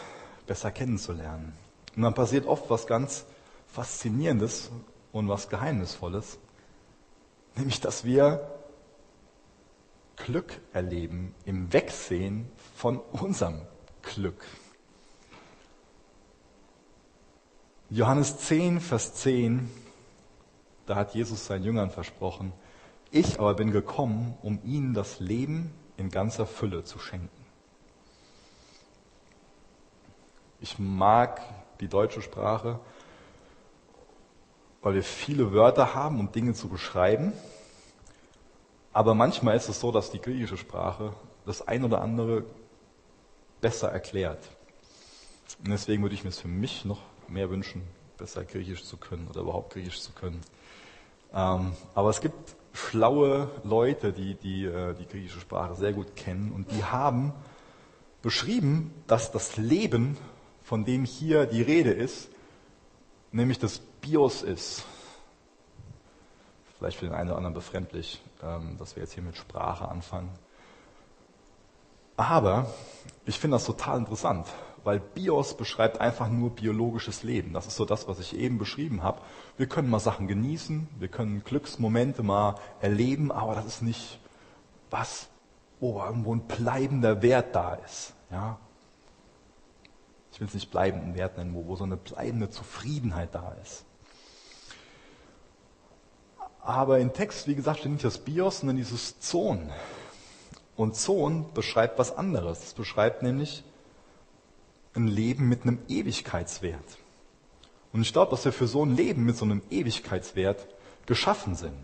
[0.48, 1.54] besser kennenzulernen.
[1.96, 3.26] Und dann passiert oft was ganz
[3.68, 4.72] Faszinierendes
[5.12, 6.40] und was Geheimnisvolles,
[7.56, 8.50] nämlich dass wir
[10.16, 13.62] Glück erleben im Wegsehen von unserem
[14.02, 14.44] Glück.
[17.90, 19.72] Johannes 10, Vers 10,
[20.88, 22.52] da hat Jesus seinen Jüngern versprochen,
[23.12, 27.30] ich aber bin gekommen, um ihnen das Leben in ganzer Fülle zu schenken.
[30.60, 31.42] Ich mag
[31.80, 32.80] die deutsche Sprache,
[34.82, 37.32] weil wir viele Wörter haben, um Dinge zu beschreiben.
[38.92, 41.14] Aber manchmal ist es so, dass die griechische Sprache
[41.46, 42.44] das ein oder andere
[43.62, 44.57] besser erklärt.
[45.64, 47.84] Und deswegen würde ich mir es für mich noch mehr wünschen,
[48.18, 50.42] besser Griechisch zu können oder überhaupt Griechisch zu können.
[51.34, 56.52] Ähm, aber es gibt schlaue Leute, die die, äh, die griechische Sprache sehr gut kennen
[56.52, 57.34] und die haben
[58.22, 60.18] beschrieben, dass das Leben,
[60.64, 62.30] von dem hier die Rede ist,
[63.32, 64.84] nämlich das Bios ist
[66.78, 70.30] vielleicht für den einen oder anderen befremdlich, ähm, dass wir jetzt hier mit Sprache anfangen.
[72.16, 72.72] Aber
[73.26, 74.48] ich finde das total interessant,
[74.88, 77.52] weil Bios beschreibt einfach nur biologisches Leben.
[77.52, 79.20] Das ist so das, was ich eben beschrieben habe.
[79.58, 84.18] Wir können mal Sachen genießen, wir können Glücksmomente mal erleben, aber das ist nicht
[84.90, 85.28] was,
[85.82, 88.14] wo irgendwo ein bleibender Wert da ist.
[88.32, 88.58] Ja?
[90.32, 93.84] Ich will es nicht bleibenden Wert nennen, wo, wo so eine bleibende Zufriedenheit da ist.
[96.62, 99.70] Aber im Text, wie gesagt, steht nicht das Bios, sondern dieses Zon.
[100.78, 102.64] Und Zon beschreibt was anderes.
[102.64, 103.66] Es beschreibt nämlich
[104.98, 106.98] ein Leben mit einem Ewigkeitswert.
[107.94, 110.68] Und ich glaube, dass wir für so ein Leben mit so einem Ewigkeitswert
[111.06, 111.78] geschaffen sind.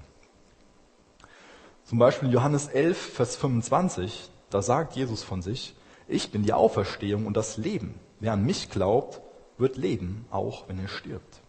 [1.85, 5.75] Zum Beispiel Johannes 11, Vers 25, da sagt Jesus von sich,
[6.07, 7.95] Ich bin die Auferstehung und das Leben.
[8.19, 9.21] Wer an mich glaubt,
[9.57, 11.41] wird leben, auch wenn er stirbt.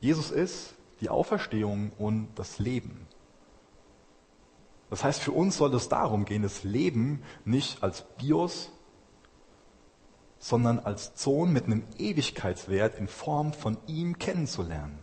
[0.00, 3.06] Jesus ist die Auferstehung und das Leben.
[4.90, 8.70] Das heißt, für uns soll es darum gehen, das Leben nicht als Bios,
[10.38, 14.98] sondern als Sohn mit einem Ewigkeitswert in Form von ihm kennenzulernen.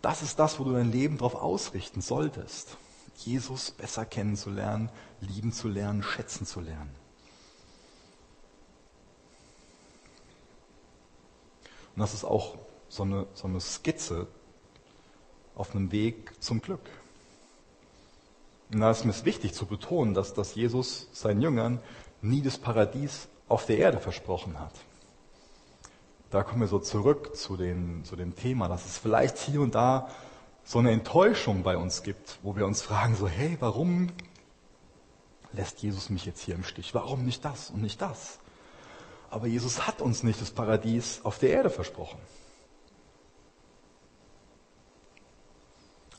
[0.00, 2.76] Das ist das, wo du dein Leben darauf ausrichten solltest.
[3.16, 4.90] Jesus besser kennenzulernen,
[5.20, 6.90] lieben zu lernen, schätzen zu lernen.
[11.94, 12.56] Und das ist auch
[12.88, 14.26] so eine, so eine Skizze
[15.54, 16.88] auf einem Weg zum Glück.
[18.72, 21.80] Und da ist mir wichtig zu betonen, dass, dass Jesus seinen Jüngern
[22.22, 24.72] nie das Paradies auf der Erde versprochen hat.
[26.30, 29.74] Da kommen wir so zurück zu, den, zu dem Thema, dass es vielleicht hier und
[29.74, 30.08] da
[30.64, 34.08] so eine Enttäuschung bei uns gibt, wo wir uns fragen, so, hey, warum
[35.52, 36.94] lässt Jesus mich jetzt hier im Stich?
[36.94, 38.38] Warum nicht das und nicht das?
[39.28, 42.18] Aber Jesus hat uns nicht das Paradies auf der Erde versprochen.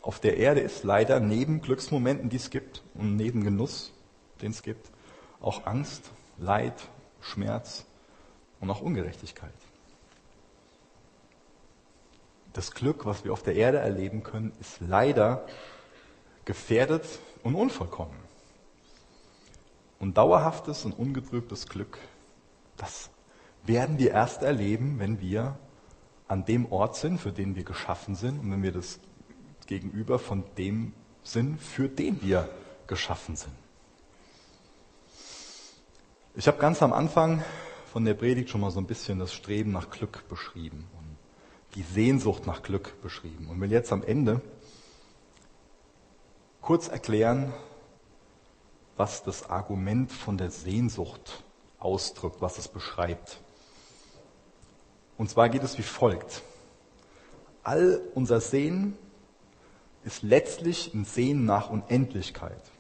[0.01, 3.93] Auf der Erde ist leider neben Glücksmomenten, die es gibt, und neben Genuss,
[4.41, 4.91] den es gibt,
[5.43, 6.73] auch Angst, Leid,
[7.21, 7.85] Schmerz
[8.59, 9.53] und auch Ungerechtigkeit.
[12.53, 15.45] Das Glück, was wir auf der Erde erleben können, ist leider
[16.45, 17.05] gefährdet
[17.43, 18.15] und unvollkommen.
[19.99, 21.97] Und dauerhaftes und ungetrübtes Glück,
[22.77, 23.09] das
[23.63, 25.57] werden wir erst erleben, wenn wir
[26.27, 28.99] an dem Ort sind, für den wir geschaffen sind und wenn wir das
[29.65, 32.49] Gegenüber von dem sind, für den wir
[32.87, 33.62] geschaffen sind.
[36.35, 37.43] Ich habe ganz am Anfang
[37.91, 41.15] von der Predigt schon mal so ein bisschen das Streben nach Glück beschrieben und
[41.75, 44.41] die Sehnsucht nach Glück beschrieben und will jetzt am Ende
[46.59, 47.53] kurz erklären,
[48.97, 51.43] was das Argument von der Sehnsucht
[51.77, 53.39] ausdrückt, was es beschreibt.
[55.19, 56.41] Und zwar geht es wie folgt.
[57.61, 58.97] All unser Sehen
[60.03, 62.72] ist letztlich ein Sehen nach Unendlichkeit.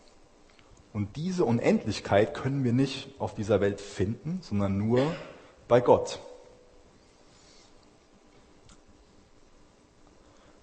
[0.93, 5.15] Und diese Unendlichkeit können wir nicht auf dieser Welt finden, sondern nur
[5.67, 6.19] bei Gott.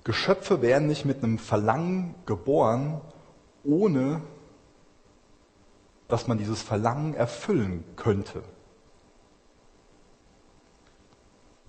[0.05, 3.01] Geschöpfe werden nicht mit einem Verlangen geboren,
[3.65, 4.23] ohne
[6.09, 8.43] dass man dieses Verlangen erfüllen könnte.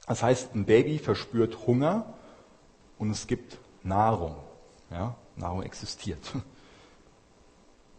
[0.08, 2.14] Das heißt, ein Baby verspürt Hunger
[3.00, 4.36] und es gibt Nahrung.
[4.92, 6.34] Ja, Nahrung existiert.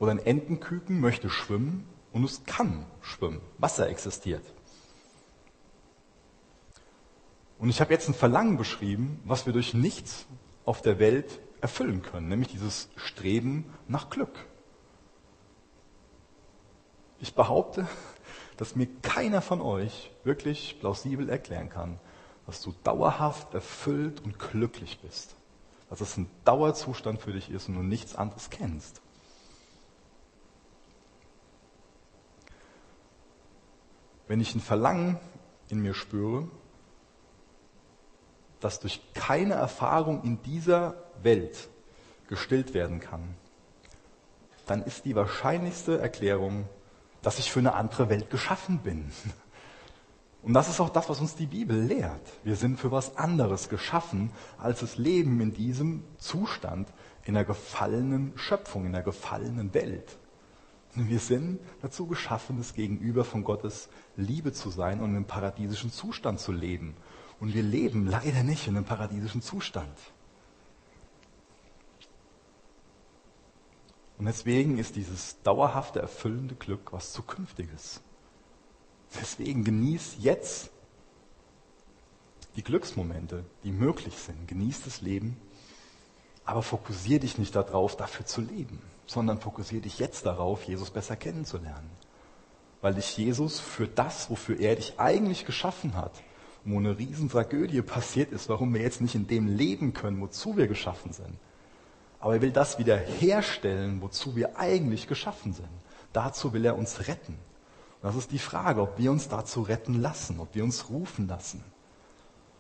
[0.03, 3.41] Oder ein Entenküken möchte schwimmen und es kann schwimmen.
[3.59, 4.43] Wasser existiert.
[7.61, 10.27] Und ich habe jetzt ein Verlangen beschrieben, was wir durch nichts
[10.65, 14.35] auf der Welt erfüllen können, nämlich dieses Streben nach Glück.
[17.21, 17.87] Ich behaupte,
[18.57, 22.01] dass mir keiner von euch wirklich plausibel erklären kann,
[22.47, 25.37] dass du dauerhaft erfüllt und glücklich bist.
[25.89, 29.01] Dass es ein Dauerzustand für dich ist und du nichts anderes kennst.
[34.33, 35.19] Wenn ich ein Verlangen
[35.69, 36.49] in mir spüre,
[38.61, 41.69] das durch keine Erfahrung in dieser Welt
[42.29, 43.35] gestillt werden kann,
[44.65, 46.67] dann ist die wahrscheinlichste Erklärung,
[47.21, 49.13] dass ich für eine andere Welt geschaffen bin.
[50.43, 52.27] Und das ist auch das, was uns die Bibel lehrt.
[52.43, 56.89] Wir sind für was anderes geschaffen, als das Leben in diesem Zustand,
[57.27, 60.17] in der gefallenen Schöpfung, in der gefallenen Welt.
[60.95, 66.39] Wir sind dazu geschaffen, das Gegenüber von Gottes Liebe zu sein und im paradiesischen Zustand
[66.39, 66.95] zu leben.
[67.41, 69.97] Und wir leben leider nicht in einem paradiesischen Zustand.
[74.19, 78.03] Und deswegen ist dieses dauerhafte, erfüllende Glück was Zukünftiges.
[79.19, 80.71] Deswegen genieß jetzt
[82.55, 84.47] die Glücksmomente, die möglich sind.
[84.47, 85.39] Genieß das Leben,
[86.45, 91.17] aber fokussier dich nicht darauf, dafür zu leben, sondern fokussier dich jetzt darauf, Jesus besser
[91.17, 91.91] kennenzulernen.
[92.81, 96.13] Weil dich Jesus für das, wofür er dich eigentlich geschaffen hat,
[96.65, 100.69] wo eine Riesentragödie passiert ist, warum wir jetzt nicht in dem leben können, wozu wir
[100.69, 101.37] geschaffen sind,
[102.23, 105.69] aber er will das wieder herstellen, wozu wir eigentlich geschaffen sind.
[106.13, 107.33] Dazu will er uns retten.
[107.33, 111.27] Und das ist die Frage, ob wir uns dazu retten lassen, ob wir uns rufen
[111.27, 111.65] lassen,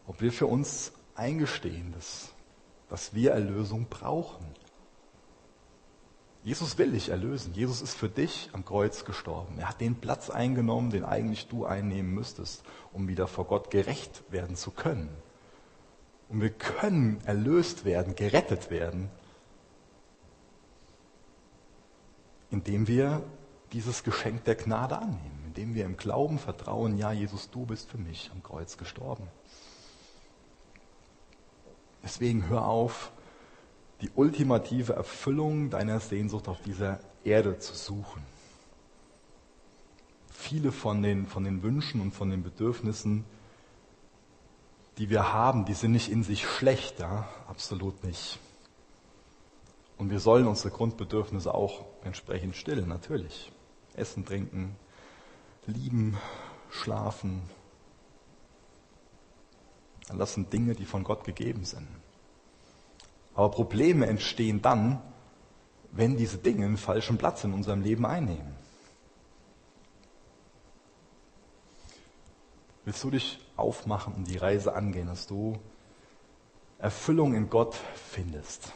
[0.08, 2.30] ob wir für uns eingestehen, dass,
[2.88, 4.44] dass wir Erlösung brauchen.
[6.44, 7.54] Jesus will dich erlösen.
[7.54, 9.58] Jesus ist für dich am Kreuz gestorben.
[9.58, 14.24] Er hat den Platz eingenommen, den eigentlich du einnehmen müsstest, um wieder vor Gott gerecht
[14.30, 15.08] werden zu können.
[16.28, 19.08] Und wir können erlöst werden, gerettet werden,
[22.50, 23.22] indem wir
[23.72, 27.98] dieses Geschenk der Gnade annehmen, indem wir im Glauben vertrauen, ja Jesus, du bist für
[27.98, 29.28] mich am Kreuz gestorben.
[32.02, 33.12] Deswegen hör auf,
[34.02, 38.22] die ultimative Erfüllung deiner Sehnsucht auf dieser Erde zu suchen.
[40.28, 43.24] Viele von den, von den Wünschen und von den Bedürfnissen,
[44.98, 47.28] die wir haben, die sind nicht in sich schlecht, ja?
[47.46, 48.40] absolut nicht.
[49.98, 53.52] Und wir sollen unsere Grundbedürfnisse auch entsprechend stillen, natürlich.
[53.94, 54.74] Essen, trinken,
[55.66, 56.18] lieben,
[56.70, 57.42] schlafen.
[60.12, 61.86] Das sind Dinge, die von Gott gegeben sind.
[63.34, 65.00] Aber Probleme entstehen dann,
[65.90, 68.54] wenn diese Dinge einen falschen Platz in unserem Leben einnehmen.
[72.84, 75.58] Willst du dich aufmachen und die Reise angehen, dass du
[76.78, 78.72] Erfüllung in Gott findest?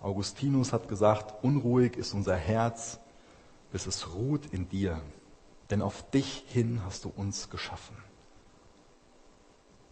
[0.00, 2.98] Augustinus hat gesagt, unruhig ist unser Herz,
[3.72, 5.00] bis es ruht in dir,
[5.70, 7.96] denn auf dich hin hast du uns geschaffen.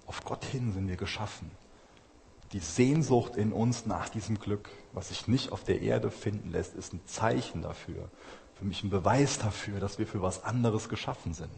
[0.07, 1.51] Auf Gott hin sind wir geschaffen.
[2.53, 6.75] Die Sehnsucht in uns nach diesem Glück, was sich nicht auf der Erde finden lässt,
[6.75, 8.09] ist ein Zeichen dafür,
[8.55, 11.51] für mich ein Beweis dafür, dass wir für was anderes geschaffen sind.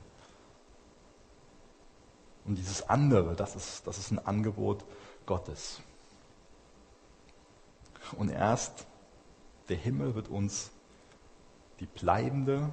[2.44, 4.84] Und dieses andere, das ist, das ist ein Angebot
[5.26, 5.80] Gottes.
[8.16, 8.86] Und erst
[9.68, 10.70] der Himmel wird uns
[11.80, 12.72] die bleibende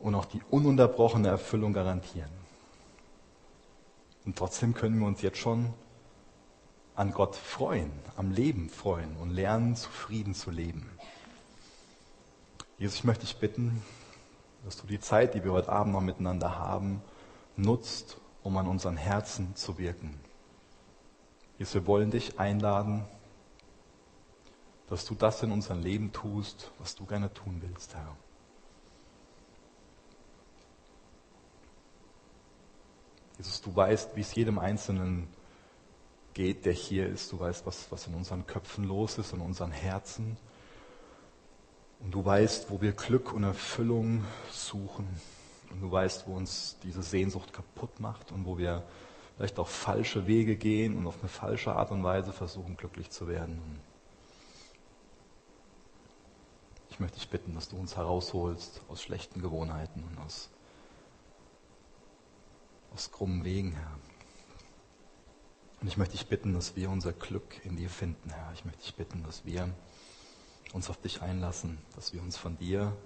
[0.00, 2.30] und auch die ununterbrochene Erfüllung garantieren.
[4.24, 5.74] Und trotzdem können wir uns jetzt schon
[6.94, 10.90] an Gott freuen, am Leben freuen und lernen, zufrieden zu leben.
[12.78, 13.82] Jesus, ich möchte dich bitten,
[14.64, 17.02] dass du die Zeit, die wir heute Abend noch miteinander haben,
[17.56, 20.18] nutzt, um an unseren Herzen zu wirken.
[21.58, 23.04] Jesus, wir wollen dich einladen,
[24.88, 28.16] dass du das in unserem Leben tust, was du gerne tun willst, Herr.
[33.38, 35.28] Jesus, du weißt, wie es jedem Einzelnen
[36.34, 37.32] geht, der hier ist.
[37.32, 40.36] Du weißt, was, was in unseren Köpfen los ist, in unseren Herzen.
[42.00, 45.08] Und du weißt, wo wir Glück und Erfüllung suchen.
[45.70, 48.82] Und du weißt, wo uns diese Sehnsucht kaputt macht und wo wir
[49.36, 53.28] vielleicht auf falsche Wege gehen und auf eine falsche Art und Weise versuchen, glücklich zu
[53.28, 53.80] werden.
[56.90, 60.50] Ich möchte dich bitten, dass du uns herausholst aus schlechten Gewohnheiten und aus,
[62.94, 63.98] aus krummen Wegen, Herr.
[65.82, 68.52] Und ich möchte dich bitten, dass wir unser Glück in dir finden, Herr.
[68.54, 69.68] Ich möchte dich bitten, dass wir
[70.72, 72.96] uns auf dich einlassen, dass wir uns von dir,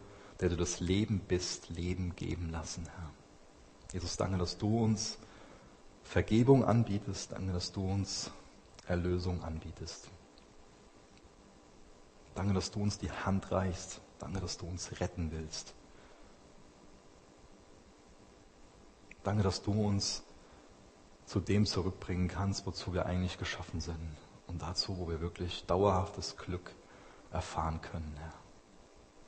[0.41, 3.11] der du das Leben bist, Leben geben lassen, Herr.
[3.95, 5.17] Jesus, danke, dass du uns
[6.05, 7.33] Vergebung anbietest.
[7.33, 8.31] Danke, dass du uns
[8.87, 10.11] Erlösung anbietest.
[12.35, 14.03] Danke, dass du uns die Hand reichst.
[14.19, 15.73] Danke, dass du uns retten willst.
[19.25, 20.23] Danke, dass du uns
[21.27, 23.99] zu dem zurückbringen kannst, wozu wir eigentlich geschaffen sind.
[24.47, 26.71] Und dazu, wo wir wirklich dauerhaftes Glück
[27.33, 28.33] erfahren können, Herr.